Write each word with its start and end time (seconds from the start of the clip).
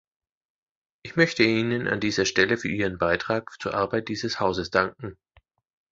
Ich 1.03 1.15
möchte 1.15 1.43
Ihnen 1.43 1.87
an 1.87 1.99
dieser 1.99 2.25
Stelle 2.25 2.57
für 2.57 2.69
Ihren 2.69 2.97
Beitrag 2.97 3.51
zur 3.61 3.75
Arbeit 3.75 4.07
dieses 4.07 4.39
Hauses 4.39 4.71
danken. 4.71 5.15